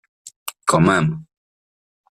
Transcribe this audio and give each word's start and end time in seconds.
Quand 0.65 0.81
même 0.81 1.23